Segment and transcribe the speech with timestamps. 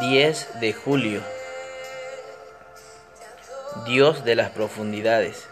[0.00, 1.20] 10 de julio.
[3.86, 5.48] Dios de las profundidades.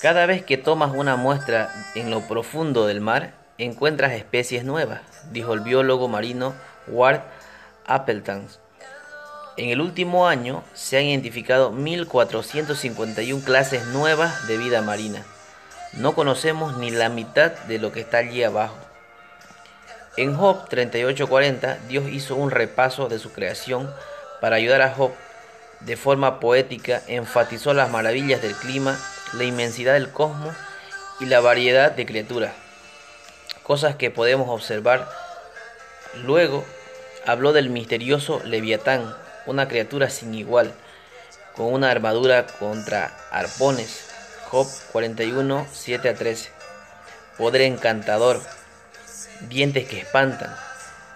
[0.00, 5.00] Cada vez que tomas una muestra en lo profundo del mar, encuentras especies nuevas,
[5.32, 6.54] dijo el biólogo marino
[6.86, 7.22] Ward
[7.86, 8.46] Appleton.
[9.56, 15.24] En el último año se han identificado 1.451 clases nuevas de vida marina.
[15.94, 18.76] No conocemos ni la mitad de lo que está allí abajo.
[20.18, 23.88] En Job 38:40, Dios hizo un repaso de su creación
[24.40, 25.12] para ayudar a Job.
[25.78, 28.98] De forma poética, enfatizó las maravillas del clima,
[29.34, 30.56] la inmensidad del cosmos
[31.20, 32.52] y la variedad de criaturas,
[33.62, 35.08] cosas que podemos observar.
[36.24, 36.64] Luego,
[37.24, 39.14] habló del misterioso Leviatán,
[39.46, 40.74] una criatura sin igual,
[41.54, 44.06] con una armadura contra arpones.
[44.50, 46.50] Job 41, 7 a 13.
[47.36, 48.40] Poder encantador,
[49.42, 50.54] dientes que espantan,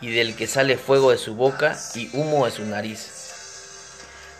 [0.00, 3.10] y del que sale fuego de su boca y humo de su nariz.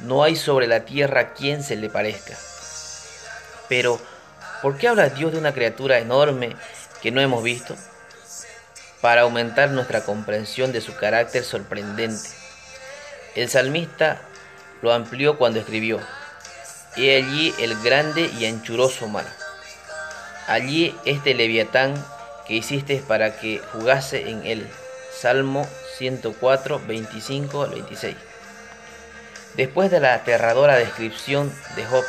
[0.00, 2.36] No hay sobre la tierra quien se le parezca.
[3.68, 4.00] Pero,
[4.62, 6.54] ¿por qué habla Dios de una criatura enorme
[7.02, 7.76] que no hemos visto?
[9.00, 12.28] Para aumentar nuestra comprensión de su carácter sorprendente.
[13.34, 14.20] El salmista
[14.82, 16.00] lo amplió cuando escribió,
[16.96, 19.26] He allí el grande y anchuroso mar.
[20.46, 21.94] Allí este leviatán
[22.48, 24.68] que hiciste para que jugase en él.
[25.12, 25.66] Salmo
[25.98, 28.16] 104, 25 al 26.
[29.54, 32.04] Después de la aterradora descripción de Job,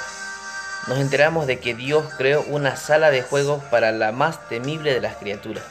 [0.87, 5.01] nos enteramos de que Dios creó una sala de juegos para la más temible de
[5.01, 5.63] las criaturas.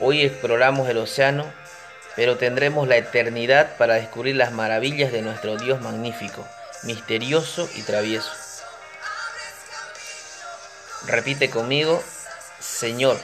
[0.00, 1.44] Hoy exploramos el océano
[2.16, 6.46] pero tendremos la eternidad para descubrir las maravillas de nuestro Dios magnífico,
[6.82, 8.30] misterioso y travieso.
[11.06, 12.02] Repite conmigo,
[12.60, 13.18] Señor,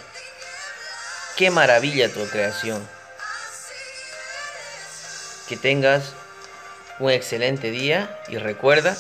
[1.37, 2.89] qué maravilla tu creación.
[5.47, 6.15] Que tengas
[6.99, 8.97] un excelente día y recuerda,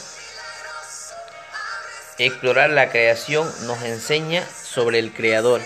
[2.19, 5.62] explorar la creación nos enseña sobre el Creador.